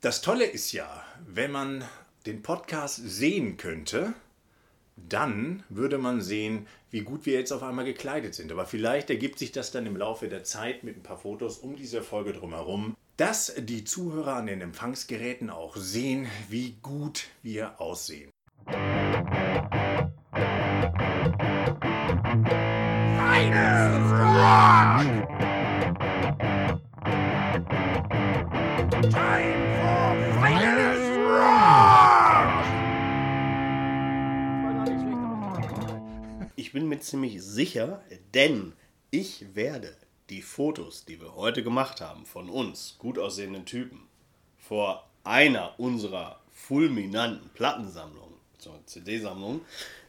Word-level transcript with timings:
Das 0.00 0.20
Tolle 0.20 0.44
ist 0.44 0.70
ja, 0.70 1.04
wenn 1.26 1.50
man 1.50 1.84
den 2.24 2.40
Podcast 2.40 3.00
sehen 3.04 3.56
könnte, 3.56 4.14
dann 4.94 5.64
würde 5.68 5.98
man 5.98 6.20
sehen, 6.20 6.68
wie 6.92 7.00
gut 7.00 7.26
wir 7.26 7.32
jetzt 7.32 7.50
auf 7.50 7.64
einmal 7.64 7.84
gekleidet 7.84 8.32
sind. 8.36 8.52
Aber 8.52 8.64
vielleicht 8.64 9.10
ergibt 9.10 9.40
sich 9.40 9.50
das 9.50 9.72
dann 9.72 9.86
im 9.86 9.96
Laufe 9.96 10.28
der 10.28 10.44
Zeit 10.44 10.84
mit 10.84 10.96
ein 10.96 11.02
paar 11.02 11.18
Fotos 11.18 11.58
um 11.58 11.74
diese 11.74 12.02
Folge 12.02 12.32
drumherum, 12.32 12.96
dass 13.16 13.52
die 13.58 13.82
Zuhörer 13.82 14.36
an 14.36 14.46
den 14.46 14.60
Empfangsgeräten 14.60 15.50
auch 15.50 15.74
sehen, 15.74 16.28
wie 16.48 16.76
gut 16.80 17.24
wir 17.42 17.80
aussehen. 17.80 18.30
Final 18.68 18.98
Rock! 25.40 25.47
Bin 36.88 36.96
mir 36.96 37.04
ziemlich 37.04 37.42
sicher, 37.42 38.02
denn 38.32 38.72
ich 39.10 39.54
werde 39.54 39.94
die 40.30 40.40
Fotos, 40.40 41.04
die 41.04 41.20
wir 41.20 41.34
heute 41.34 41.62
gemacht 41.62 42.00
haben 42.00 42.24
von 42.24 42.48
uns, 42.48 42.96
gut 42.98 43.18
aussehenden 43.18 43.66
Typen, 43.66 44.08
vor 44.56 45.06
einer 45.22 45.78
unserer 45.78 46.40
fulminanten 46.50 47.50
Plattensammlungen, 47.52 48.38
zur 48.56 48.80
CD-Sammlung, 48.86 49.60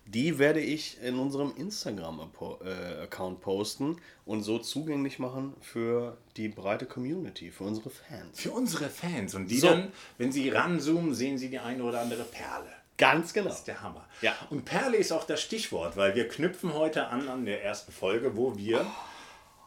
die 0.06 0.40
werde 0.40 0.62
ich 0.62 0.98
in 1.04 1.20
unserem 1.20 1.54
Instagram-Account 1.58 3.42
posten 3.42 3.98
und 4.26 4.44
so 4.44 4.58
zugänglich 4.58 5.20
machen 5.20 5.54
für 5.60 6.18
die 6.38 6.48
breite 6.48 6.86
Community, 6.86 7.52
für 7.52 7.66
unsere 7.66 7.90
Fans. 7.90 8.40
Für 8.40 8.52
unsere 8.52 8.90
Fans. 8.90 9.36
Und 9.36 9.52
die 9.52 9.60
So. 9.60 9.68
dann, 9.68 9.92
wenn 10.18 10.32
sie 10.32 10.48
ranzoomen, 10.48 11.14
sehen 11.14 11.38
sie 11.38 11.50
die 11.50 11.60
eine 11.60 11.84
oder 11.84 12.00
andere 12.00 12.24
Perle. 12.24 12.79
Ganz 13.00 13.34
genau. 13.34 13.48
Das 13.48 13.60
ist 13.60 13.68
der 13.68 13.82
Hammer. 13.82 14.06
Ja. 14.22 14.36
Und 14.52 14.66
Perle 14.66 14.98
ist 14.98 15.12
auch 15.12 15.24
das 15.24 15.42
Stichwort, 15.42 15.98
weil 15.98 16.14
wir 16.14 16.28
knüpfen 16.28 16.74
heute 16.76 17.08
an 17.08 17.28
an 17.30 17.46
der 17.46 17.64
ersten 17.64 17.92
Folge, 17.92 18.36
wo 18.38 18.56
wir. 18.56 18.86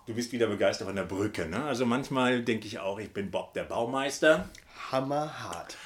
Du 0.07 0.15
bist 0.15 0.33
wieder 0.33 0.47
begeistert 0.49 0.87
von 0.87 0.97
der 0.97 1.05
Brücke, 1.05 1.47
ne? 1.47 1.65
Also 1.65 1.87
manchmal 1.87 2.43
denke 2.43 2.67
ich 2.67 2.79
auch, 2.81 2.99
ich 3.01 3.13
bin 3.13 3.31
Bob 3.31 3.55
der 3.55 3.65
Baumeister 3.65 4.49
Hammerhart. 4.91 5.77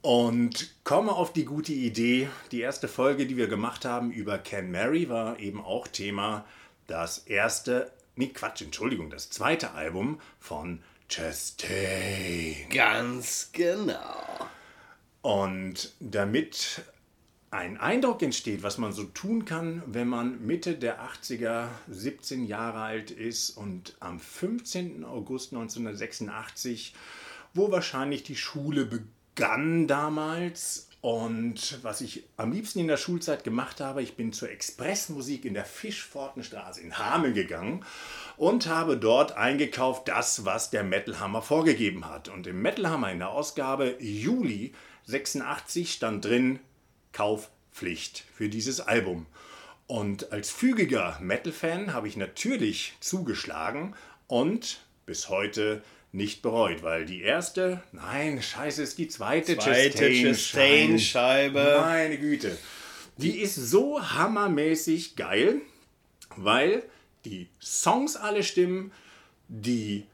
und 0.00 0.74
komme 0.84 1.12
auf 1.12 1.32
die 1.32 1.44
gute 1.44 1.72
Idee. 1.72 2.28
Die 2.52 2.60
erste 2.60 2.88
Folge, 2.88 3.26
die 3.26 3.36
wir 3.36 3.46
gemacht 3.46 3.84
haben 3.84 4.10
über 4.10 4.38
Ken 4.38 4.70
Mary, 4.70 5.08
war 5.08 5.38
eben 5.38 5.62
auch 5.64 5.88
Thema 5.88 6.44
das 6.86 7.18
erste, 7.18 7.90
nee 8.16 8.28
Quatsch, 8.28 8.62
Entschuldigung, 8.62 9.10
das 9.10 9.30
zweite 9.30 9.72
Album 9.72 10.20
von 10.40 10.82
Chastain. 11.08 12.68
Ganz 12.70 13.50
genau. 13.52 14.48
Und 15.24 15.94
damit 16.00 16.82
ein 17.50 17.78
Eindruck 17.78 18.20
entsteht, 18.20 18.62
was 18.62 18.76
man 18.76 18.92
so 18.92 19.04
tun 19.04 19.46
kann, 19.46 19.82
wenn 19.86 20.06
man 20.06 20.44
Mitte 20.44 20.74
der 20.74 21.00
80er 21.00 21.68
17 21.88 22.44
Jahre 22.44 22.80
alt 22.80 23.10
ist 23.10 23.56
und 23.56 23.96
am 24.00 24.20
15. 24.20 25.02
August 25.02 25.54
1986, 25.54 26.92
wo 27.54 27.72
wahrscheinlich 27.72 28.22
die 28.22 28.36
Schule 28.36 28.84
begann 28.84 29.86
damals 29.86 30.90
und 31.04 31.80
was 31.82 32.00
ich 32.00 32.24
am 32.38 32.50
liebsten 32.50 32.78
in 32.78 32.88
der 32.88 32.96
Schulzeit 32.96 33.44
gemacht 33.44 33.82
habe, 33.82 34.02
ich 34.02 34.16
bin 34.16 34.32
zur 34.32 34.50
Expressmusik 34.50 35.44
in 35.44 35.52
der 35.52 35.66
Fischfortenstraße 35.66 36.80
in 36.80 36.96
Hameln 36.96 37.34
gegangen 37.34 37.84
und 38.38 38.68
habe 38.68 38.96
dort 38.96 39.36
eingekauft 39.36 40.08
das, 40.08 40.46
was 40.46 40.70
der 40.70 40.82
Metal 40.82 41.20
Hammer 41.20 41.42
vorgegeben 41.42 42.08
hat. 42.08 42.30
Und 42.30 42.46
im 42.46 42.62
Metal 42.62 42.88
Hammer 42.88 43.12
in 43.12 43.18
der 43.18 43.28
Ausgabe 43.28 43.96
Juli 44.00 44.72
86 45.04 45.92
stand 45.92 46.24
drin 46.24 46.58
Kaufpflicht 47.12 48.24
für 48.32 48.48
dieses 48.48 48.80
Album. 48.80 49.26
Und 49.86 50.32
als 50.32 50.50
fügiger 50.50 51.18
Metal-Fan 51.20 51.92
habe 51.92 52.08
ich 52.08 52.16
natürlich 52.16 52.94
zugeschlagen 53.00 53.94
und 54.26 54.80
bis 55.04 55.28
heute 55.28 55.82
nicht 56.14 56.42
bereut, 56.42 56.82
weil 56.84 57.04
die 57.04 57.22
erste, 57.22 57.82
nein, 57.90 58.40
scheiße, 58.40 58.82
ist 58.82 58.98
die 58.98 59.08
zweite, 59.08 59.58
Zweite 59.58 60.08
Chastain-Scheibe. 60.10 61.78
Meine 61.80 62.18
Güte. 62.18 62.56
Die 63.16 63.40
ist 63.40 63.56
so 63.56 64.00
hammermäßig 64.00 65.16
geil, 65.16 65.56
weil 66.36 66.84
die 67.24 67.48
Songs 67.60 68.16
alle 68.16 68.44
stimmen, 68.44 68.92
die 69.48 70.06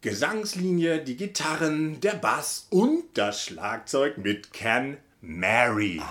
Gesangslinie, 0.00 1.02
die 1.02 1.16
Gitarren, 1.16 2.00
der 2.00 2.14
Bass 2.14 2.66
und 2.70 3.04
das 3.14 3.44
Schlagzeug 3.44 4.18
mit 4.18 4.52
Can 4.52 4.96
Mary. 5.20 6.02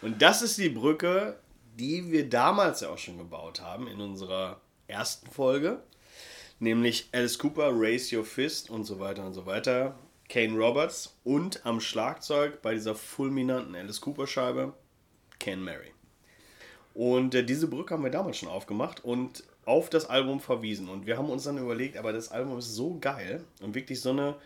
Und 0.00 0.22
das 0.22 0.40
ist 0.40 0.56
die 0.56 0.70
Brücke, 0.70 1.38
die 1.78 2.10
wir 2.10 2.28
damals 2.28 2.80
ja 2.80 2.88
auch 2.88 2.98
schon 2.98 3.18
gebaut 3.18 3.60
haben 3.60 3.86
in 3.86 4.00
unserer 4.00 4.60
ersten 4.88 5.30
Folge. 5.30 5.82
Nämlich 6.58 7.08
Alice 7.12 7.38
Cooper, 7.38 7.70
Raise 7.72 8.16
Your 8.16 8.24
Fist 8.24 8.70
und 8.70 8.84
so 8.84 8.98
weiter 8.98 9.26
und 9.26 9.34
so 9.34 9.46
weiter. 9.46 9.98
Kane 10.28 10.56
Roberts 10.56 11.16
und 11.22 11.64
am 11.64 11.80
Schlagzeug 11.80 12.62
bei 12.62 12.74
dieser 12.74 12.94
fulminanten 12.94 13.74
Alice 13.74 14.00
Cooper 14.00 14.26
Scheibe 14.26 14.72
Ken 15.38 15.62
Mary. 15.62 15.92
Und 16.94 17.34
äh, 17.34 17.44
diese 17.44 17.68
Brücke 17.68 17.94
haben 17.94 18.02
wir 18.02 18.10
damals 18.10 18.38
schon 18.38 18.48
aufgemacht 18.48 19.04
und 19.04 19.44
auf 19.66 19.90
das 19.90 20.06
Album 20.06 20.40
verwiesen. 20.40 20.88
Und 20.88 21.06
wir 21.06 21.18
haben 21.18 21.28
uns 21.28 21.44
dann 21.44 21.58
überlegt, 21.58 21.96
aber 21.98 22.12
das 22.12 22.30
Album 22.30 22.58
ist 22.58 22.74
so 22.74 22.96
geil 23.00 23.44
und 23.60 23.74
wirklich 23.74 24.00
so 24.00 24.10
eine 24.10 24.36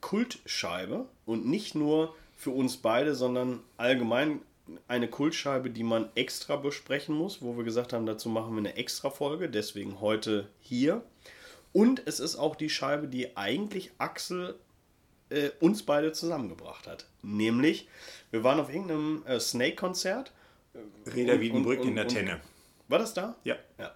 Kultscheibe 0.00 1.06
und 1.24 1.46
nicht 1.46 1.74
nur 1.74 2.14
für 2.36 2.50
uns 2.50 2.76
beide, 2.76 3.14
sondern 3.14 3.60
allgemein 3.78 4.40
eine 4.88 5.08
Kultscheibe, 5.08 5.70
die 5.70 5.84
man 5.84 6.10
extra 6.16 6.56
besprechen 6.56 7.14
muss, 7.14 7.40
wo 7.40 7.56
wir 7.56 7.64
gesagt 7.64 7.92
haben, 7.92 8.04
dazu 8.04 8.28
machen 8.28 8.52
wir 8.52 8.58
eine 8.58 8.76
extra 8.76 9.10
Folge, 9.10 9.48
deswegen 9.48 10.00
heute 10.00 10.48
hier. 10.60 11.02
Und 11.76 12.02
es 12.06 12.20
ist 12.20 12.36
auch 12.36 12.56
die 12.56 12.70
Scheibe, 12.70 13.06
die 13.06 13.36
eigentlich 13.36 13.90
Axel 13.98 14.58
äh, 15.28 15.50
uns 15.60 15.82
beide 15.82 16.12
zusammengebracht 16.12 16.86
hat. 16.86 17.06
Nämlich, 17.20 17.86
wir 18.30 18.42
waren 18.42 18.58
auf 18.58 18.70
irgendeinem 18.70 19.22
äh, 19.26 19.38
Snake-Konzert. 19.38 20.32
Reda 21.14 21.34
Und- 21.34 21.40
Wiedenbrück 21.40 21.84
in 21.84 21.94
der 21.94 22.08
Tenne. 22.08 22.40
War 22.88 22.98
das 22.98 23.12
da? 23.12 23.36
Ja. 23.44 23.56
Ja. 23.78 23.94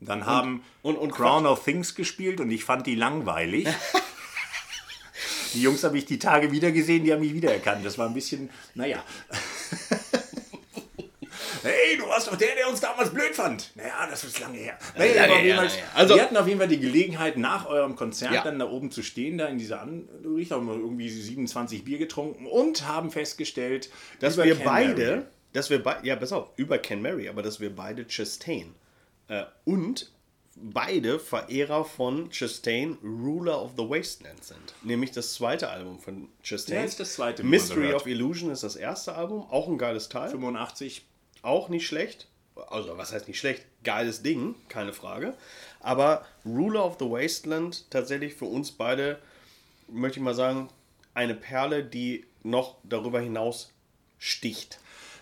Dann 0.00 0.26
haben 0.26 0.64
und- 0.82 0.98
und 0.98 1.12
Crown 1.12 1.46
of 1.46 1.64
Things 1.64 1.94
gespielt 1.94 2.40
und 2.40 2.50
ich 2.50 2.62
fand 2.62 2.86
die 2.86 2.94
langweilig. 2.94 3.68
die 5.54 5.62
Jungs 5.62 5.82
habe 5.82 5.96
ich 5.96 6.04
die 6.04 6.18
Tage 6.18 6.52
wieder 6.52 6.72
gesehen, 6.72 7.04
die 7.04 7.12
haben 7.14 7.20
mich 7.20 7.32
wiedererkannt. 7.32 7.86
Das 7.86 7.96
war 7.96 8.06
ein 8.06 8.12
bisschen, 8.12 8.50
naja. 8.74 9.02
Hey, 11.64 11.96
du 11.98 12.06
warst 12.06 12.28
doch 12.28 12.36
der, 12.36 12.54
der 12.56 12.68
uns 12.68 12.80
damals 12.80 13.10
blöd 13.10 13.34
fand. 13.34 13.70
Naja, 13.74 14.06
das 14.08 14.24
ist 14.24 14.38
lange 14.40 14.58
her. 14.58 14.78
Naja, 14.96 15.26
lange 15.26 15.40
her, 15.40 15.56
Fall-. 15.56 15.70
Also- 15.94 16.14
wir 16.14 16.22
hatten 16.22 16.36
auf 16.36 16.46
jeden 16.46 16.58
Fall 16.58 16.68
die 16.68 16.80
Gelegenheit, 16.80 17.36
nach 17.36 17.66
eurem 17.66 17.96
Konzert 17.96 18.32
Ja. 18.32 18.42
dann 18.44 18.58
da 18.58 18.68
oben 18.70 18.90
zu 18.90 19.02
stehen, 19.02 19.38
da 19.38 19.46
in 19.46 19.58
dieser 19.58 19.80
Anrichtung, 19.80 20.58
haben 20.58 20.66
wir 20.68 20.74
irgendwie 20.74 21.08
27 21.08 21.84
Bier 21.84 21.98
getrunken 21.98 22.46
und 22.46 22.86
haben 22.86 23.10
festgestellt, 23.10 23.90
Dass 24.20 24.36
wir 24.36 24.44
Ken 24.56 24.64
beide, 24.64 25.10
Mary- 25.16 25.22
dass 25.52 25.70
wir 25.70 25.82
beide, 25.82 26.06
ja, 26.06 26.16
pass 26.16 26.32
auf, 26.32 26.48
über 26.56 26.78
Ken 26.78 27.00
Mary, 27.02 27.28
aber 27.28 27.42
dass 27.42 27.60
wir 27.60 27.74
beide 27.74 28.06
Chastain 28.06 28.74
äh, 29.28 29.44
und 29.64 30.10
beide 30.56 31.18
Verehrer 31.18 31.84
von 31.84 32.30
Chastain, 32.30 32.96
Ruler 33.02 33.60
of 33.60 33.72
the 33.76 33.82
Wasteland 33.88 34.44
sind. 34.44 34.74
Nämlich 34.82 35.10
das 35.10 35.34
zweite 35.34 35.68
Album 35.68 35.98
von 35.98 36.28
Chastain. 36.44 36.76
Ja, 36.78 36.84
ist 36.84 37.00
das 37.00 37.14
zweite, 37.14 37.42
Mystery 37.42 37.92
of 37.92 38.06
Illusion 38.06 38.50
ist 38.50 38.62
das 38.62 38.76
erste 38.76 39.14
Album, 39.16 39.46
auch 39.50 39.66
ein 39.66 39.78
geiles 39.78 40.08
Teil. 40.08 40.30
85 40.30 41.04
Auch 41.44 41.68
nicht 41.68 41.86
schlecht. 41.86 42.26
Also, 42.68 42.96
was 42.96 43.12
heißt 43.12 43.28
nicht 43.28 43.38
schlecht? 43.38 43.66
Geiles 43.82 44.22
Ding, 44.22 44.54
keine 44.68 44.94
Frage. 44.94 45.36
Aber 45.80 46.24
Ruler 46.46 46.84
of 46.86 46.96
the 46.98 47.04
Wasteland 47.04 47.90
tatsächlich 47.90 48.32
für 48.34 48.46
uns 48.46 48.72
beide, 48.72 49.18
möchte 49.88 50.20
ich 50.20 50.24
mal 50.24 50.34
sagen, 50.34 50.70
eine 51.12 51.34
Perle, 51.34 51.84
die 51.84 52.24
noch 52.42 52.76
darüber 52.82 53.20
hinaus 53.20 53.72
sticht. 54.18 54.78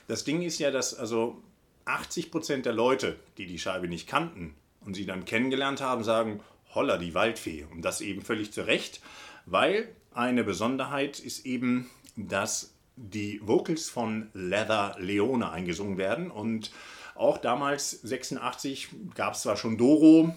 Das 0.07 0.23
Ding 0.23 0.43
ist 0.43 0.61
ja, 0.61 0.71
dass 0.71 0.95
also 0.95 1.43
80% 1.87 2.63
der 2.63 2.73
Leute, 2.73 3.17
die 3.37 3.47
die 3.47 3.59
Scheibe 3.59 3.89
nicht 3.89 4.07
kannten 4.07 4.55
und 4.85 4.95
sie 4.95 5.07
dann 5.07 5.25
kennengelernt 5.25 5.81
haben, 5.81 6.05
sagen, 6.05 6.41
holla, 6.73 6.99
die 6.99 7.15
Waldfee. 7.15 7.67
Und 7.73 7.83
das 7.83 8.01
eben 8.01 8.23
völlig 8.23 8.53
zu 8.53 8.65
Recht, 8.65 9.01
weil 9.45 9.89
eine 10.15 10.45
Besonderheit 10.45 11.19
ist 11.19 11.47
eben, 11.47 11.91
dass 12.15 12.73
die 12.97 13.41
Vocals 13.43 13.89
von 13.89 14.29
Leather 14.35 14.97
Leone 14.99 15.51
eingesungen 15.51 15.99
werden. 15.99 16.31
Und 16.31 16.71
auch 17.15 17.39
damals, 17.39 17.91
86, 17.91 18.89
gab 19.15 19.35
es 19.35 19.43
zwar 19.43 19.57
schon 19.57 19.79
Doro 19.79 20.35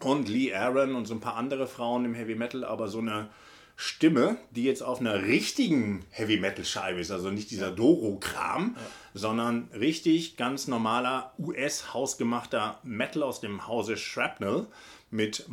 und 0.00 0.28
Lee 0.28 0.54
Aaron 0.54 0.94
und 0.94 1.06
so 1.06 1.14
ein 1.14 1.20
paar 1.20 1.36
andere 1.36 1.66
Frauen 1.66 2.04
im 2.04 2.14
Heavy 2.14 2.34
Metal, 2.34 2.64
aber 2.64 2.88
so 2.88 2.98
eine 2.98 3.28
Stimme, 3.76 4.36
die 4.50 4.64
jetzt 4.64 4.82
auf 4.82 5.00
einer 5.00 5.22
richtigen 5.22 6.04
Heavy 6.10 6.38
Metal 6.38 6.66
Scheibe 6.66 7.00
ist, 7.00 7.10
also 7.10 7.30
nicht 7.30 7.50
dieser 7.50 7.70
Doro-Kram, 7.70 8.76
sondern 9.14 9.68
richtig 9.72 10.36
ganz 10.36 10.68
normaler 10.68 11.32
US-hausgemachter 11.38 12.78
Metal 12.82 13.22
aus 13.22 13.40
dem 13.40 13.66
Hause 13.66 13.96
Shrapnel 13.96 14.66
mit 15.10 15.46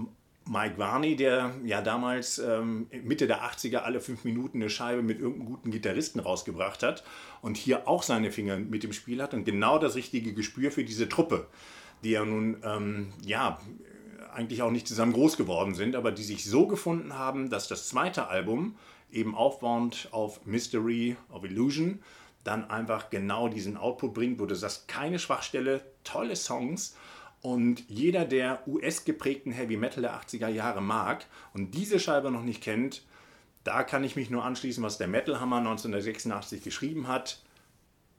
Mike 0.47 0.77
Varney, 0.77 1.15
der 1.15 1.53
ja 1.63 1.81
damals 1.81 2.39
ähm, 2.39 2.87
Mitte 3.03 3.27
der 3.27 3.43
80er 3.43 3.77
alle 3.77 3.99
fünf 3.99 4.23
Minuten 4.23 4.61
eine 4.61 4.69
Scheibe 4.69 5.01
mit 5.01 5.19
irgendeinem 5.19 5.47
guten 5.47 5.71
Gitarristen 5.71 6.19
rausgebracht 6.19 6.83
hat 6.83 7.03
und 7.41 7.57
hier 7.57 7.87
auch 7.87 8.03
seine 8.03 8.31
Finger 8.31 8.57
mit 8.57 8.83
im 8.83 8.93
Spiel 8.93 9.21
hat 9.21 9.33
und 9.33 9.45
genau 9.45 9.79
das 9.79 9.95
richtige 9.95 10.33
Gespür 10.33 10.71
für 10.71 10.83
diese 10.83 11.09
Truppe, 11.09 11.47
die 12.03 12.11
ja 12.11 12.25
nun, 12.25 12.57
ähm, 12.63 13.13
ja, 13.23 13.59
eigentlich 14.33 14.61
auch 14.61 14.71
nicht 14.71 14.87
zusammen 14.87 15.13
groß 15.13 15.37
geworden 15.37 15.73
sind, 15.73 15.95
aber 15.95 16.11
die 16.11 16.23
sich 16.23 16.45
so 16.45 16.67
gefunden 16.67 17.13
haben, 17.13 17.49
dass 17.49 17.67
das 17.67 17.87
zweite 17.89 18.27
Album 18.27 18.75
eben 19.11 19.35
aufbauend 19.35 20.09
auf 20.11 20.45
Mystery 20.45 21.15
of 21.31 21.43
Illusion 21.43 21.99
dann 22.43 22.69
einfach 22.69 23.09
genau 23.09 23.49
diesen 23.49 23.77
Output 23.77 24.13
bringt, 24.13 24.39
wo 24.39 24.45
du 24.45 24.55
sagst, 24.55 24.87
keine 24.87 25.19
Schwachstelle, 25.19 25.81
tolle 26.03 26.35
Songs 26.35 26.95
und 27.47 27.85
jeder, 27.87 28.25
der 28.25 28.67
US-geprägten 28.67 29.53
Heavy 29.53 29.77
Metal 29.77 30.01
der 30.01 30.19
80er 30.19 30.49
Jahre 30.49 30.81
mag 30.81 31.25
und 31.53 31.75
diese 31.75 31.97
Scheibe 31.97 32.29
noch 32.29 32.43
nicht 32.43 32.61
kennt, 32.61 33.03
da 33.63 33.83
kann 33.83 34.03
ich 34.03 34.17
mich 34.17 34.29
nur 34.29 34.43
anschließen, 34.43 34.83
was 34.83 34.97
der 34.97 35.07
Metal 35.07 35.39
Hammer 35.39 35.59
1986 35.59 36.61
geschrieben 36.61 37.07
hat. 37.07 37.41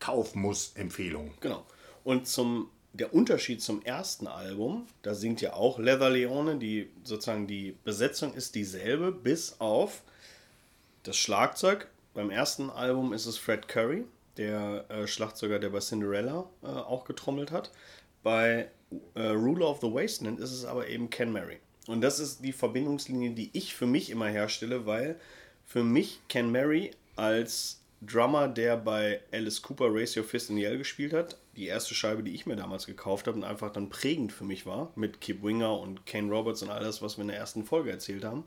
Kauf 0.00 0.34
muss 0.34 0.72
Empfehlung. 0.76 1.34
Genau. 1.40 1.62
Und 2.04 2.26
zum 2.26 2.70
der 2.94 3.12
Unterschied 3.12 3.60
zum 3.60 3.82
ersten 3.82 4.26
Album, 4.26 4.86
da 5.02 5.14
singt 5.14 5.42
ja 5.42 5.52
auch 5.52 5.78
Leather 5.78 6.08
Leone, 6.08 6.56
die 6.56 6.88
sozusagen 7.04 7.46
die 7.46 7.76
Besetzung 7.84 8.32
ist 8.32 8.54
dieselbe, 8.54 9.12
bis 9.12 9.60
auf 9.60 10.04
das 11.02 11.19
Schlagzeug. 11.19 11.88
Beim 12.14 12.30
ersten 12.30 12.70
Album 12.70 13.12
ist 13.12 13.26
es 13.26 13.36
Fred 13.36 13.69
Curry, 13.69 14.06
der 14.38 14.86
äh, 14.88 15.06
Schlagzeuger, 15.06 15.58
der 15.58 15.69
bei 15.69 15.80
Cinderella 15.80 16.48
äh, 16.62 16.69
auch 16.69 17.04
getrommelt 17.04 17.52
hat. 17.52 17.70
Bei 18.22 18.70
äh, 19.14 19.29
Ruler 19.29 19.69
of 19.69 19.81
the 19.81 19.93
Wasteland 19.93 20.40
ist 20.40 20.52
es 20.52 20.64
aber 20.64 20.88
eben 20.88 21.11
Ken 21.11 21.32
Mary. 21.32 21.58
Und 21.87 22.00
das 22.02 22.19
ist 22.20 22.44
die 22.44 22.52
Verbindungslinie, 22.52 23.31
die 23.31 23.50
ich 23.52 23.75
für 23.75 23.87
mich 23.87 24.11
immer 24.11 24.29
herstelle, 24.29 24.87
weil 24.87 25.19
für 25.64 25.82
mich 25.82 26.20
Ken 26.29 26.50
Mary 26.50 26.90
als 27.17 27.81
Drummer, 28.00 28.46
der 28.46 28.76
bei 28.76 29.20
Alice 29.32 29.61
Cooper 29.61 29.88
Race 29.90 30.17
Your 30.17 30.23
Fist 30.23 30.50
in 30.50 30.56
Yell 30.56 30.79
gespielt 30.79 31.12
hat, 31.12 31.37
die 31.56 31.67
erste 31.67 31.94
Scheibe, 31.94 32.23
die 32.23 32.35
ich 32.35 32.46
mir 32.46 32.55
damals 32.55 32.87
gekauft 32.87 33.26
habe 33.26 33.37
und 33.37 33.44
einfach 33.44 33.73
dann 33.73 33.88
prägend 33.88 34.32
für 34.32 34.44
mich 34.44 34.67
war, 34.67 34.93
mit 34.94 35.20
Kip 35.20 35.43
Winger 35.43 35.81
und 35.81 36.06
Kane 36.06 36.31
Roberts 36.31 36.62
und 36.62 36.70
all 36.70 36.85
das, 36.85 37.02
was 37.02 37.19
wir 37.19 37.23
in 37.23 37.29
der 37.29 37.38
ersten 37.38 37.64
Folge 37.64 37.90
erzählt 37.90 38.25
haben. 38.25 38.44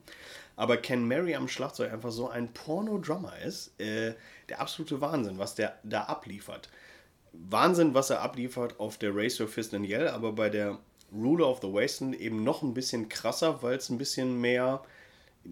Aber 0.55 0.77
Ken 0.77 1.05
Mary 1.05 1.35
am 1.35 1.49
Schlagzeug 1.49 1.91
einfach 1.91 2.11
so 2.11 2.29
ein 2.29 2.53
Porno-Drummer 2.53 3.33
ist, 3.45 3.79
äh, 3.81 4.13
der 4.47 4.61
absolute 4.61 5.01
Wahnsinn, 5.01 5.37
was 5.37 5.55
der 5.55 5.77
da 5.83 6.03
abliefert. 6.03 6.69
Wahnsinn, 7.33 7.93
was 7.93 8.09
er 8.09 8.21
abliefert 8.21 8.79
auf 8.79 8.97
der 8.97 9.15
Race 9.15 9.39
Your 9.39 9.47
Fist 9.47 9.73
in 9.73 9.83
Yell, 9.83 10.07
aber 10.07 10.33
bei 10.33 10.49
der 10.49 10.79
Ruler 11.13 11.47
of 11.47 11.59
the 11.61 11.67
Wasteland 11.67 12.19
eben 12.19 12.43
noch 12.43 12.61
ein 12.61 12.73
bisschen 12.73 13.09
krasser, 13.09 13.61
weil 13.61 13.77
es 13.77 13.89
ein 13.89 13.97
bisschen 13.97 14.39
mehr 14.39 14.81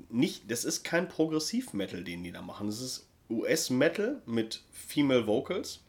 nicht, 0.10 0.50
das 0.52 0.66
ist 0.66 0.84
kein 0.84 1.08
Progressiv-Metal, 1.08 2.04
den 2.04 2.24
die 2.24 2.31
da 2.31 2.42
machen. 2.42 2.68
Das 2.68 2.81
ist 2.81 3.08
US-Metal 3.30 4.22
mit 4.26 4.62
Female 4.72 5.26
Vocals. 5.28 5.81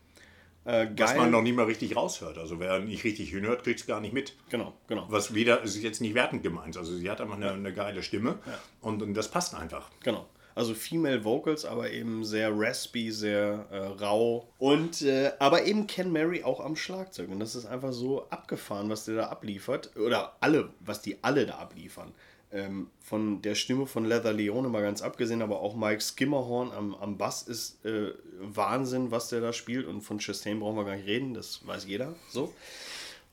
Äh, 0.64 0.88
Was 0.96 1.16
man 1.16 1.30
noch 1.30 1.42
nicht 1.42 1.56
mal 1.56 1.64
richtig 1.64 1.96
raushört. 1.96 2.36
Also 2.36 2.60
wer 2.60 2.80
nicht 2.80 3.04
richtig 3.04 3.30
hinhört, 3.30 3.62
kriegt 3.64 3.80
es 3.80 3.86
gar 3.86 4.00
nicht 4.00 4.12
mit. 4.12 4.34
Genau, 4.50 4.74
genau. 4.86 5.06
Was 5.08 5.34
wieder, 5.34 5.62
ist 5.62 5.76
jetzt 5.82 6.00
nicht 6.00 6.14
wertend 6.14 6.42
gemeint. 6.42 6.76
Also 6.76 6.94
sie 6.96 7.10
hat 7.10 7.20
einfach 7.20 7.36
eine, 7.36 7.52
eine 7.52 7.72
geile 7.72 8.02
Stimme 8.02 8.38
ja. 8.46 8.58
und, 8.82 9.02
und 9.02 9.14
das 9.14 9.30
passt 9.30 9.54
einfach. 9.54 9.90
Genau. 10.02 10.26
Also 10.54 10.74
Female 10.74 11.24
Vocals, 11.24 11.64
aber 11.64 11.90
eben 11.90 12.24
sehr 12.24 12.50
raspy, 12.52 13.10
sehr 13.10 13.66
äh, 13.70 13.76
rau. 14.02 14.48
Und 14.58 15.02
äh, 15.02 15.32
aber 15.38 15.64
eben 15.64 15.86
Ken 15.86 16.12
Mary 16.12 16.42
auch 16.42 16.60
am 16.60 16.76
Schlagzeug. 16.76 17.30
Und 17.30 17.40
das 17.40 17.54
ist 17.54 17.66
einfach 17.66 17.92
so 17.92 18.28
abgefahren, 18.30 18.90
was 18.90 19.04
der 19.04 19.16
da 19.16 19.26
abliefert. 19.28 19.96
Oder 19.96 20.36
alle, 20.40 20.70
was 20.80 21.02
die 21.02 21.18
alle 21.22 21.46
da 21.46 21.58
abliefern. 21.58 22.12
Ähm, 22.52 22.88
von 23.00 23.42
der 23.42 23.54
Stimme 23.54 23.86
von 23.86 24.04
Leather 24.04 24.32
Leone 24.32 24.68
mal 24.68 24.82
ganz 24.82 25.02
abgesehen, 25.02 25.40
aber 25.40 25.60
auch 25.60 25.76
Mike 25.76 26.00
Skimmerhorn 26.00 26.72
am, 26.72 26.96
am 26.96 27.16
Bass 27.16 27.42
ist 27.42 27.84
äh, 27.84 28.12
Wahnsinn, 28.40 29.12
was 29.12 29.28
der 29.28 29.40
da 29.40 29.52
spielt. 29.52 29.86
Und 29.86 30.00
von 30.00 30.18
Chastain 30.18 30.58
brauchen 30.58 30.76
wir 30.76 30.84
gar 30.84 30.96
nicht 30.96 31.06
reden, 31.06 31.32
das 31.34 31.64
weiß 31.66 31.86
jeder 31.86 32.14
so. 32.28 32.52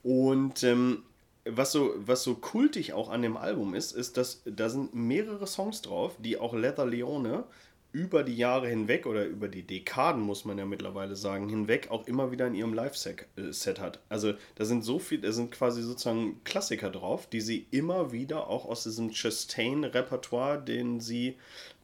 Und 0.04 0.62
ähm, 0.62 1.02
was 1.50 1.72
so, 1.72 1.94
was 1.96 2.22
so 2.22 2.34
kultig 2.34 2.92
auch 2.92 3.08
an 3.08 3.22
dem 3.22 3.36
Album 3.36 3.74
ist, 3.74 3.92
ist, 3.92 4.16
dass 4.16 4.42
da 4.44 4.68
sind 4.68 4.94
mehrere 4.94 5.46
Songs 5.46 5.82
drauf, 5.82 6.16
die 6.18 6.38
auch 6.38 6.54
Leather 6.54 6.86
Leone 6.86 7.44
über 7.90 8.22
die 8.22 8.36
Jahre 8.36 8.68
hinweg 8.68 9.06
oder 9.06 9.24
über 9.24 9.48
die 9.48 9.62
Dekaden, 9.62 10.20
muss 10.20 10.44
man 10.44 10.58
ja 10.58 10.66
mittlerweile 10.66 11.16
sagen, 11.16 11.48
hinweg 11.48 11.90
auch 11.90 12.06
immer 12.06 12.30
wieder 12.30 12.46
in 12.46 12.54
ihrem 12.54 12.74
Live-Set 12.74 13.26
äh, 13.36 13.80
hat. 13.80 14.00
Also 14.10 14.34
da 14.56 14.66
sind 14.66 14.84
so 14.84 14.98
viel, 14.98 15.20
da 15.20 15.32
sind 15.32 15.52
quasi 15.52 15.82
sozusagen 15.82 16.42
Klassiker 16.44 16.90
drauf, 16.90 17.26
die 17.26 17.40
sie 17.40 17.66
immer 17.70 18.12
wieder 18.12 18.48
auch 18.48 18.66
aus 18.66 18.82
diesem 18.82 19.10
Chastain-Repertoire, 19.10 20.62
den 20.62 21.00
sie 21.00 21.36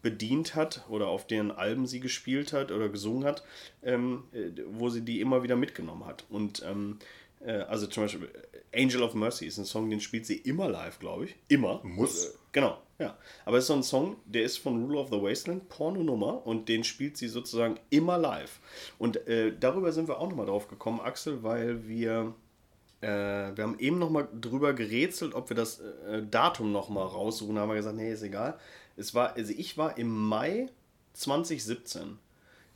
bedient 0.02 0.54
hat 0.54 0.84
oder 0.90 1.08
auf 1.08 1.26
deren 1.26 1.50
Alben 1.50 1.86
sie 1.86 2.00
gespielt 2.00 2.52
hat 2.52 2.70
oder 2.70 2.90
gesungen 2.90 3.24
hat, 3.24 3.42
ähm, 3.82 4.24
äh, 4.34 4.50
wo 4.72 4.90
sie 4.90 5.00
die 5.00 5.22
immer 5.22 5.42
wieder 5.42 5.56
mitgenommen 5.56 6.04
hat. 6.04 6.26
Und 6.28 6.62
ähm, 6.66 6.98
äh, 7.00 7.23
also 7.52 7.86
zum 7.86 8.04
Beispiel 8.04 8.28
Angel 8.74 9.02
of 9.02 9.14
Mercy 9.14 9.46
ist 9.46 9.58
ein 9.58 9.64
Song, 9.64 9.88
den 9.90 10.00
spielt 10.00 10.26
sie 10.26 10.36
immer 10.36 10.68
live, 10.68 10.98
glaube 10.98 11.26
ich. 11.26 11.36
Immer. 11.48 11.80
Muss. 11.84 12.26
Äh, 12.26 12.30
genau, 12.52 12.78
ja. 12.98 13.16
Aber 13.44 13.58
es 13.58 13.64
ist 13.64 13.68
so 13.68 13.74
ein 13.74 13.82
Song, 13.82 14.16
der 14.24 14.42
ist 14.42 14.58
von 14.58 14.84
Rule 14.84 14.98
of 14.98 15.08
the 15.10 15.20
Wasteland, 15.20 15.68
Porno-Nummer, 15.68 16.46
und 16.46 16.68
den 16.68 16.84
spielt 16.84 17.16
sie 17.16 17.28
sozusagen 17.28 17.78
immer 17.90 18.18
live. 18.18 18.60
Und 18.98 19.26
äh, 19.28 19.52
darüber 19.58 19.92
sind 19.92 20.08
wir 20.08 20.18
auch 20.18 20.28
nochmal 20.28 20.46
drauf 20.46 20.68
gekommen, 20.68 21.00
Axel, 21.00 21.42
weil 21.42 21.86
wir. 21.86 22.34
Äh, 23.00 23.06
wir 23.56 23.64
haben 23.64 23.78
eben 23.78 23.98
nochmal 23.98 24.28
drüber 24.40 24.72
gerätselt, 24.72 25.34
ob 25.34 25.50
wir 25.50 25.56
das 25.56 25.80
äh, 25.80 26.22
Datum 26.30 26.72
nochmal 26.72 27.06
raussuchen. 27.06 27.54
Da 27.54 27.62
haben 27.62 27.68
wir 27.68 27.76
gesagt, 27.76 27.96
nee, 27.96 28.12
ist 28.12 28.22
egal. 28.22 28.58
Es 28.96 29.14
war, 29.14 29.34
also 29.34 29.52
ich 29.54 29.76
war 29.76 29.98
im 29.98 30.08
Mai 30.08 30.68
2017 31.12 32.18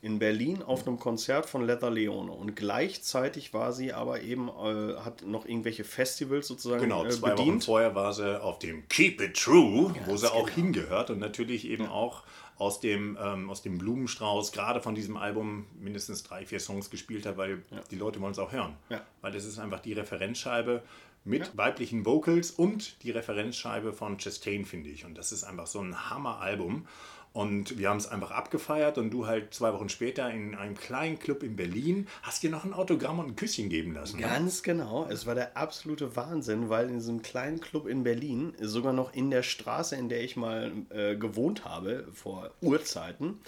in 0.01 0.17
Berlin 0.17 0.63
auf 0.63 0.87
einem 0.87 0.97
Konzert 0.97 1.45
von 1.45 1.65
Leather 1.65 1.89
Leone 1.89 2.31
und 2.31 2.55
gleichzeitig 2.55 3.53
war 3.53 3.73
sie 3.73 3.91
aber 3.91 4.21
eben, 4.21 4.47
äh, 4.47 4.95
hat 4.97 5.23
noch 5.23 5.45
irgendwelche 5.45 5.83
Festivals 5.83 6.47
sozusagen 6.47 6.81
genau, 6.81 7.05
äh, 7.05 7.09
zwei 7.09 7.31
bedient. 7.31 7.47
Wochen 7.49 7.61
vorher 7.61 7.95
war 7.95 8.13
sie 8.13 8.41
auf 8.41 8.59
dem 8.59 8.87
Keep 8.87 9.21
It 9.21 9.37
True, 9.37 9.93
ja, 9.95 10.07
wo 10.07 10.15
sie 10.15 10.31
auch 10.31 10.45
genau. 10.45 10.55
hingehört 10.55 11.09
und 11.09 11.19
natürlich 11.19 11.65
eben 11.65 11.83
ja. 11.83 11.91
auch 11.91 12.23
aus 12.57 12.79
dem, 12.79 13.17
ähm, 13.21 13.49
aus 13.49 13.61
dem 13.61 13.77
Blumenstrauß 13.77 14.51
gerade 14.51 14.81
von 14.81 14.95
diesem 14.95 15.17
Album 15.17 15.65
mindestens 15.79 16.23
drei, 16.23 16.45
vier 16.45 16.59
Songs 16.59 16.89
gespielt 16.89 17.25
hat, 17.25 17.37
weil 17.37 17.63
ja. 17.71 17.81
die 17.89 17.95
Leute 17.95 18.19
wollen 18.21 18.33
es 18.33 18.39
auch 18.39 18.51
hören. 18.51 18.75
Weil 19.21 19.31
das 19.31 19.45
ist 19.45 19.59
einfach 19.59 19.79
die 19.79 19.93
Referenzscheibe 19.93 20.83
mit 21.23 21.57
weiblichen 21.57 22.05
Vocals 22.05 22.51
und 22.51 23.01
die 23.03 23.11
Referenzscheibe 23.11 23.93
von 23.93 24.17
Chastain, 24.17 24.65
finde 24.65 24.89
ich. 24.89 25.05
Und 25.05 25.17
das 25.17 25.31
ist 25.31 25.43
einfach 25.43 25.67
so 25.67 25.79
ein 25.79 26.09
Hammer-Album. 26.09 26.87
Und 27.31 27.77
wir 27.77 27.89
haben 27.89 27.97
es 27.97 28.07
einfach 28.07 28.31
abgefeiert 28.31 28.97
und 28.97 29.11
du 29.11 29.27
halt 29.27 29.53
zwei 29.53 29.71
Wochen 29.73 29.87
später 29.87 30.29
in 30.31 30.55
einem 30.55 30.75
kleinen 30.75 31.19
Club 31.19 31.43
in 31.43 31.55
Berlin 31.55 32.07
hast 32.23 32.41
dir 32.41 32.49
noch 32.49 32.65
ein 32.65 32.73
Autogramm 32.73 33.19
und 33.19 33.27
ein 33.27 33.35
Küsschen 33.35 33.69
geben 33.69 33.93
lassen. 33.93 34.17
Ne? 34.17 34.23
Ganz 34.23 34.57
ne? 34.57 34.73
genau. 34.73 35.07
Es 35.09 35.27
war 35.27 35.35
der 35.35 35.55
absolute 35.55 36.15
Wahnsinn, 36.15 36.69
weil 36.69 36.87
in 36.87 36.95
diesem 36.95 37.21
kleinen 37.21 37.61
Club 37.61 37.87
in 37.87 38.03
Berlin, 38.03 38.53
sogar 38.59 38.93
noch 38.93 39.13
in 39.13 39.29
der 39.29 39.43
Straße, 39.43 39.95
in 39.95 40.09
der 40.09 40.23
ich 40.23 40.37
mal 40.37 40.71
äh, 40.89 41.15
gewohnt 41.15 41.65
habe, 41.65 42.07
vor 42.13 42.51
Urzeiten, 42.61 43.39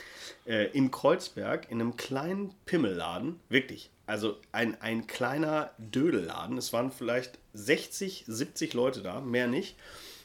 äh, 0.46 0.68
in 0.72 0.92
Kreuzberg, 0.92 1.72
in 1.72 1.82
einem 1.82 1.98
kleinen 1.98 2.54
Pimmelladen, 2.66 3.40
wirklich, 3.50 3.90
also 4.06 4.38
ein, 4.52 4.80
ein 4.82 5.08
kleiner 5.08 5.72
Dödelladen. 5.80 6.58
Es 6.58 6.72
waren 6.72 6.92
vielleicht 6.92 7.40
60, 7.54 8.26
70 8.28 8.74
Leute 8.74 9.02
da, 9.02 9.22
mehr 9.22 9.48
nicht. 9.48 9.76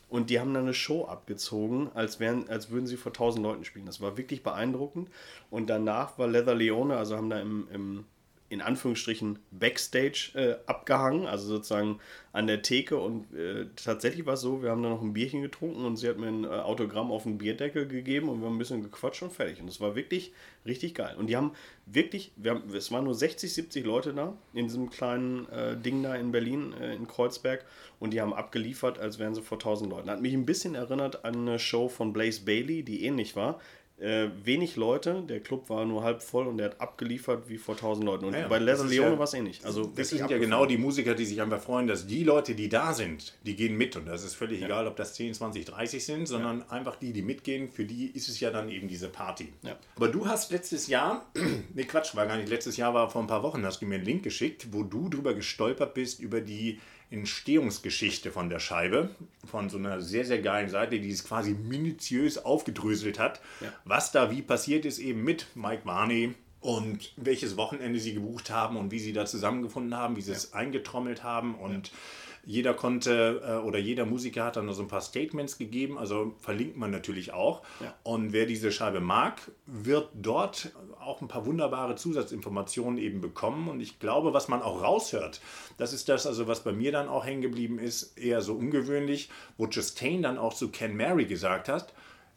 Und 0.08 0.30
die 0.30 0.38
haben 0.38 0.54
dann 0.54 0.64
eine 0.64 0.74
Show 0.74 1.04
abgezogen, 1.04 1.90
als, 1.94 2.20
wären, 2.20 2.48
als 2.48 2.70
würden 2.70 2.86
sie 2.86 2.96
vor 2.96 3.10
1000 3.10 3.42
Leuten 3.42 3.64
spielen. 3.64 3.86
Das 3.86 4.00
war 4.00 4.16
wirklich 4.16 4.42
beeindruckend. 4.42 5.10
Und 5.50 5.68
danach 5.68 6.18
war 6.18 6.28
Leather 6.28 6.54
Leone, 6.54 6.96
also 6.96 7.16
haben 7.16 7.30
da 7.30 7.40
im, 7.40 7.68
im 7.72 8.04
in 8.48 8.60
Anführungsstrichen 8.60 9.38
Backstage 9.50 10.30
äh, 10.34 10.56
abgehangen, 10.66 11.26
also 11.26 11.46
sozusagen 11.48 11.98
an 12.32 12.46
der 12.46 12.62
Theke. 12.62 12.96
Und 12.96 13.32
äh, 13.34 13.66
tatsächlich 13.74 14.24
war 14.26 14.34
es 14.34 14.40
so, 14.40 14.62
wir 14.62 14.70
haben 14.70 14.82
da 14.82 14.88
noch 14.88 15.02
ein 15.02 15.12
Bierchen 15.12 15.42
getrunken 15.42 15.84
und 15.84 15.96
sie 15.96 16.08
hat 16.08 16.18
mir 16.18 16.28
ein 16.28 16.44
äh, 16.44 16.48
Autogramm 16.48 17.10
auf 17.10 17.24
den 17.24 17.38
Bierdeckel 17.38 17.88
gegeben 17.88 18.28
und 18.28 18.40
wir 18.40 18.46
haben 18.46 18.54
ein 18.54 18.58
bisschen 18.58 18.82
gequatscht 18.82 19.22
und 19.22 19.32
fertig. 19.32 19.60
Und 19.60 19.68
es 19.68 19.80
war 19.80 19.96
wirklich 19.96 20.32
richtig 20.64 20.94
geil. 20.94 21.16
Und 21.18 21.26
die 21.26 21.36
haben 21.36 21.52
wirklich, 21.86 22.32
wir 22.36 22.52
haben, 22.52 22.74
es 22.74 22.92
waren 22.92 23.04
nur 23.04 23.14
60, 23.14 23.52
70 23.52 23.84
Leute 23.84 24.14
da 24.14 24.36
in 24.52 24.66
diesem 24.66 24.90
kleinen 24.90 25.48
äh, 25.48 25.76
Ding 25.76 26.02
da 26.02 26.14
in 26.14 26.30
Berlin, 26.30 26.72
äh, 26.80 26.94
in 26.94 27.08
Kreuzberg. 27.08 27.64
Und 27.98 28.12
die 28.12 28.20
haben 28.20 28.34
abgeliefert, 28.34 28.98
als 28.98 29.18
wären 29.18 29.34
sie 29.34 29.42
vor 29.42 29.56
1000 29.56 29.90
Leuten. 29.90 30.10
Hat 30.10 30.20
mich 30.20 30.34
ein 30.34 30.46
bisschen 30.46 30.74
erinnert 30.74 31.24
an 31.24 31.34
eine 31.34 31.58
Show 31.58 31.88
von 31.88 32.12
Blaze 32.12 32.42
Bailey, 32.42 32.82
die 32.82 33.04
ähnlich 33.04 33.34
war 33.34 33.60
äh, 33.98 34.28
wenig 34.44 34.76
Leute, 34.76 35.22
der 35.26 35.40
Club 35.40 35.70
war 35.70 35.86
nur 35.86 36.02
halb 36.02 36.22
voll 36.22 36.46
und 36.46 36.58
der 36.58 36.66
hat 36.66 36.80
abgeliefert 36.80 37.48
wie 37.48 37.56
vor 37.56 37.76
1000 37.76 38.04
Leuten. 38.04 38.24
Und 38.26 38.34
ja, 38.34 38.46
bei 38.46 38.58
Leather 38.58 38.84
Leone 38.84 39.12
ja, 39.12 39.18
war 39.18 39.24
es 39.24 39.32
ähnlich. 39.32 39.60
Also 39.64 39.86
das 39.86 40.10
sind 40.10 40.30
ja 40.30 40.38
genau 40.38 40.66
die 40.66 40.76
Musiker, 40.76 41.14
die 41.14 41.24
sich 41.24 41.40
einfach 41.40 41.62
freuen, 41.62 41.86
dass 41.86 42.06
die 42.06 42.22
Leute, 42.22 42.54
die 42.54 42.68
da 42.68 42.92
sind, 42.92 43.38
die 43.44 43.56
gehen 43.56 43.76
mit. 43.76 43.96
Und 43.96 44.06
das 44.06 44.22
ist 44.22 44.34
völlig 44.34 44.60
ja. 44.60 44.66
egal, 44.66 44.86
ob 44.86 44.96
das 44.96 45.14
10, 45.14 45.32
20, 45.34 45.64
30 45.64 46.04
sind, 46.04 46.26
sondern 46.26 46.68
einfach 46.68 46.96
die, 46.96 47.12
die 47.12 47.22
mitgehen, 47.22 47.70
für 47.70 47.84
die 47.84 48.08
ist 48.08 48.28
es 48.28 48.38
ja 48.40 48.50
dann 48.50 48.68
eben 48.68 48.86
diese 48.86 49.08
Party. 49.08 49.52
Aber 49.96 50.08
du 50.08 50.26
hast 50.26 50.50
letztes 50.50 50.88
Jahr, 50.88 51.26
ne 51.74 51.84
Quatsch, 51.84 52.14
war 52.14 52.26
gar 52.26 52.36
nicht 52.36 52.50
letztes 52.50 52.76
Jahr, 52.76 52.92
war 52.92 53.08
vor 53.08 53.22
ein 53.22 53.28
paar 53.28 53.42
Wochen, 53.42 53.64
hast 53.64 53.80
du 53.80 53.86
mir 53.86 53.94
einen 53.94 54.04
Link 54.04 54.22
geschickt, 54.22 54.68
wo 54.72 54.82
du 54.82 55.08
drüber 55.08 55.32
gestolpert 55.32 55.94
bist, 55.94 56.20
über 56.20 56.42
die 56.42 56.80
Entstehungsgeschichte 57.10 58.32
von 58.32 58.50
der 58.50 58.58
Scheibe, 58.58 59.10
von 59.44 59.70
so 59.70 59.78
einer 59.78 60.00
sehr, 60.00 60.24
sehr 60.24 60.40
geilen 60.40 60.68
Seite, 60.68 60.98
die 60.98 61.10
es 61.10 61.24
quasi 61.24 61.52
minutiös 61.52 62.44
aufgedröselt 62.44 63.20
hat, 63.20 63.40
ja. 63.60 63.72
Was 63.86 64.12
da 64.12 64.30
wie 64.30 64.42
passiert 64.42 64.84
ist, 64.84 64.98
eben 64.98 65.24
mit 65.24 65.46
Mike 65.54 65.86
Varney 65.86 66.34
und 66.60 67.12
welches 67.16 67.56
Wochenende 67.56 67.98
sie 67.98 68.12
gebucht 68.12 68.50
haben 68.50 68.76
und 68.76 68.90
wie 68.90 68.98
sie 68.98 69.14
da 69.14 69.24
zusammengefunden 69.24 69.96
haben, 69.96 70.16
wie 70.16 70.22
sie 70.22 70.32
ja. 70.32 70.36
es 70.36 70.52
eingetrommelt 70.52 71.22
haben 71.22 71.54
und 71.54 71.88
ja 71.88 71.94
jeder 72.46 72.74
konnte 72.74 73.42
äh, 73.44 73.66
oder 73.66 73.78
jeder 73.80 74.06
Musiker 74.06 74.44
hat 74.44 74.56
dann 74.56 74.72
so 74.72 74.80
ein 74.80 74.88
paar 74.88 75.00
Statements 75.00 75.58
gegeben, 75.58 75.98
also 75.98 76.36
verlinkt 76.38 76.76
man 76.76 76.92
natürlich 76.92 77.32
auch. 77.32 77.62
Ja. 77.80 77.92
Und 78.04 78.32
wer 78.32 78.46
diese 78.46 78.70
Scheibe 78.70 79.00
mag, 79.00 79.50
wird 79.66 80.08
dort 80.14 80.70
auch 81.00 81.20
ein 81.20 81.28
paar 81.28 81.44
wunderbare 81.44 81.96
Zusatzinformationen 81.96 82.98
eben 82.98 83.20
bekommen. 83.20 83.68
Und 83.68 83.80
ich 83.80 83.98
glaube, 83.98 84.32
was 84.32 84.46
man 84.46 84.62
auch 84.62 84.80
raushört, 84.80 85.40
das 85.76 85.92
ist 85.92 86.08
das, 86.08 86.24
also 86.24 86.46
was 86.46 86.62
bei 86.62 86.72
mir 86.72 86.92
dann 86.92 87.08
auch 87.08 87.26
hängen 87.26 87.42
geblieben 87.42 87.80
ist, 87.80 88.16
eher 88.16 88.40
so 88.42 88.54
ungewöhnlich, 88.54 89.28
wo 89.58 89.66
Justine 89.66 90.22
dann 90.22 90.38
auch 90.38 90.54
zu 90.54 90.70
Ken 90.70 90.96
Mary 90.96 91.24
gesagt 91.24 91.68
hat, 91.68 91.92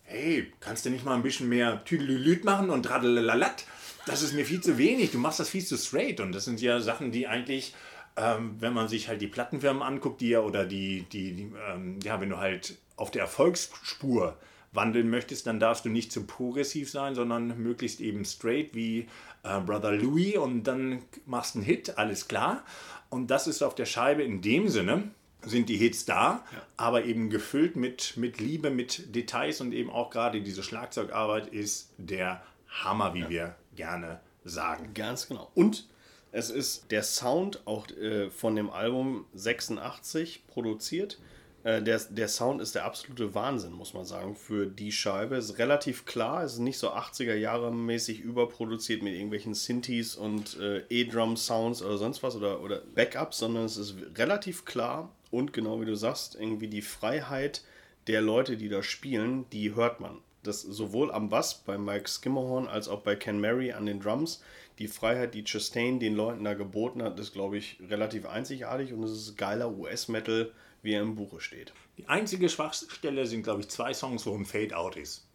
hey, 0.10 0.52
kannst 0.60 0.86
du 0.86 0.90
nicht 0.90 1.06
mal 1.06 1.16
ein 1.16 1.24
bisschen 1.24 1.50
mehr 1.50 1.84
Tüdelülüt 1.86 2.44
machen 2.44 2.70
und 2.70 2.90
Radelalat? 2.90 3.66
Das 4.06 4.22
ist 4.22 4.34
mir 4.34 4.46
viel 4.46 4.62
zu 4.62 4.78
wenig, 4.78 5.12
du 5.12 5.20
machst 5.20 5.40
das 5.40 5.50
viel 5.50 5.64
zu 5.64 5.78
straight. 5.78 6.20
Und 6.20 6.32
das 6.32 6.46
sind 6.46 6.62
ja 6.62 6.80
Sachen, 6.80 7.12
die 7.12 7.28
eigentlich 7.28 7.74
ähm, 8.20 8.56
wenn 8.60 8.74
man 8.74 8.88
sich 8.88 9.08
halt 9.08 9.22
die 9.22 9.28
Plattenfirmen 9.28 9.82
anguckt, 9.82 10.22
die 10.22 10.30
ja 10.30 10.42
oder 10.42 10.66
die, 10.66 11.06
die, 11.12 11.34
die 11.34 11.52
ähm, 11.70 12.00
ja, 12.04 12.20
wenn 12.20 12.30
du 12.30 12.38
halt 12.38 12.78
auf 12.96 13.12
der 13.12 13.22
Erfolgsspur 13.22 14.38
wandeln 14.72 15.10
möchtest, 15.10 15.48
dann 15.48 15.60
darfst 15.60 15.86
du 15.86 15.90
nicht 15.90 16.12
zu 16.12 16.26
progressiv 16.26 16.92
sein, 16.92 17.16
sondern 17.16 17.62
möglichst 17.62 18.02
eben 18.02 18.26
straight 18.26 18.76
wie 18.76 19.08
äh, 19.44 19.60
Brother 19.62 19.94
Louis 19.94 20.38
und 20.38 20.64
dann 20.64 21.02
machst 21.26 21.56
du 21.56 21.60
einen 21.60 21.66
Hit, 21.66 21.98
alles 21.98 22.28
klar. 22.28 22.64
Und 23.10 23.32
das 23.32 23.48
ist 23.48 23.64
auf 23.64 23.74
der 23.74 23.86
Scheibe 23.86 24.22
in 24.22 24.42
dem 24.42 24.68
Sinne, 24.68 25.10
sind 25.46 25.70
die 25.70 25.78
Hits 25.78 26.06
da, 26.06 26.44
ja. 26.52 26.62
aber 26.78 27.06
eben 27.06 27.30
gefüllt 27.30 27.76
mit, 27.76 28.18
mit 28.18 28.40
Liebe, 28.40 28.70
mit 28.70 29.16
Details 29.16 29.62
und 29.62 29.72
eben 29.74 29.90
auch 29.90 30.10
gerade 30.10 30.42
diese 30.42 30.64
Schlagzeugarbeit 30.64 31.48
ist 31.48 31.94
der 31.98 32.42
Hammer, 32.68 33.14
wie 33.14 33.22
ja. 33.22 33.30
wir 33.30 33.56
gerne 33.76 34.20
sagen. 34.44 34.94
Ganz 34.94 35.28
genau. 35.28 35.50
Und 35.56 35.88
es 36.32 36.50
ist 36.50 36.92
der 36.92 37.04
Sound 37.04 37.66
auch 37.66 37.88
äh, 37.90 38.30
von 38.30 38.56
dem 38.56 38.70
Album 38.70 39.26
86 39.34 40.46
produziert. 40.48 41.18
Äh, 41.64 41.82
der, 41.82 42.00
der 42.10 42.28
Sound 42.28 42.62
ist 42.62 42.76
der 42.76 42.86
absolute 42.86 43.34
Wahnsinn, 43.34 43.74
muss 43.74 43.94
man 43.94 44.06
sagen, 44.06 44.36
für 44.36 44.68
die 44.68 44.92
Scheibe. 44.92 45.38
Es 45.38 45.46
ist 45.46 45.58
relativ 45.58 46.06
klar, 46.06 46.44
es 46.44 46.54
ist 46.54 46.60
nicht 46.60 46.78
so 46.78 46.92
80er 46.92 47.34
Jahre 47.34 47.74
mäßig 47.74 48.20
überproduziert 48.20 49.02
mit 49.02 49.14
irgendwelchen 49.14 49.56
Synthes 49.56 50.16
und 50.16 50.60
äh, 50.60 50.84
E-Drum-Sounds 50.90 51.82
oder 51.82 51.98
sonst 51.98 52.22
was 52.22 52.36
oder, 52.36 52.62
oder 52.62 52.82
Backups, 52.94 53.40
sondern 53.40 53.66
es 53.66 53.78
ist 53.78 53.96
relativ 54.16 54.66
klar 54.66 55.12
und 55.32 55.54
genau 55.54 55.82
wie 55.82 55.86
du 55.86 55.96
sagst, 55.96 56.36
irgendwie 56.36 56.68
die 56.68 56.82
Freiheit 56.82 57.64
der 58.08 58.22
Leute, 58.22 58.58
die 58.58 58.70
da 58.70 58.82
spielen, 58.82 59.50
die 59.52 59.76
hört 59.76 60.00
man. 60.00 60.20
Das 60.44 60.62
sowohl 60.62 61.12
am 61.12 61.30
Bass 61.30 61.64
bei 61.66 61.78
Mike 61.78 62.10
Skimmerhorn 62.10 62.68
als 62.68 62.88
auch 62.88 63.02
bei 63.02 63.16
Ken 63.16 63.40
Mary 63.40 63.74
an 63.74 63.86
den 63.86 64.00
Drums 64.00 64.42
die 64.80 64.88
Freiheit, 64.88 65.34
die 65.34 65.44
Chastain 65.44 66.00
den 66.00 66.16
Leuten 66.16 66.46
da 66.46 66.54
geboten 66.54 67.04
hat, 67.04 67.20
ist, 67.20 67.34
glaube 67.34 67.58
ich, 67.58 67.78
relativ 67.90 68.26
einzigartig 68.26 68.94
und 68.94 69.04
es 69.04 69.12
ist 69.12 69.38
geiler 69.38 69.70
US-Metal, 69.72 70.54
wie 70.82 70.94
er 70.94 71.02
im 71.02 71.16
Buche 71.16 71.42
steht. 71.42 71.74
Die 71.98 72.08
einzige 72.08 72.48
Schwachstelle 72.48 73.28
sind, 73.28 73.44
glaube 73.44 73.60
ich, 73.60 73.68
zwei 73.68 73.94
Songs, 73.94 74.26
wo 74.26 74.34
ein 74.34 74.46
Fade-Out 74.46 74.96
ist. 74.96 75.28